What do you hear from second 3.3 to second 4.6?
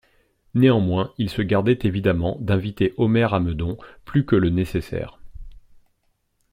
à Meudon plus que le